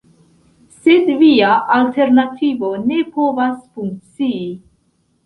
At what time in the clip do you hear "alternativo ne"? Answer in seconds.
1.75-2.97